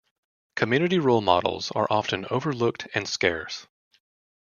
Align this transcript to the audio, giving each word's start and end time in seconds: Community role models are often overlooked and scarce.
Community 0.55 0.97
role 0.97 1.21
models 1.21 1.69
are 1.75 1.85
often 1.91 2.25
overlooked 2.31 2.87
and 2.95 3.07
scarce. 3.07 3.67